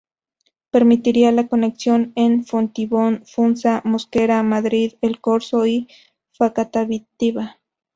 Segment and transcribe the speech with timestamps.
[0.71, 5.87] Permitiría la conexión con Fontibón, Funza, Mosquera, Madrid, El Corzo y
[6.33, 7.59] Facatativá.